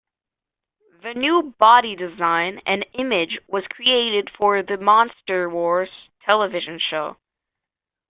The 1.03 1.13
new 1.13 1.53
body 1.59 1.95
design 1.95 2.59
and 2.65 2.83
image 2.95 3.37
was 3.47 3.65
created 3.69 4.31
for 4.35 4.63
the 4.63 4.77
Monster 4.77 5.47
Wars 5.47 5.89
television 6.25 6.79
show. 6.79 7.17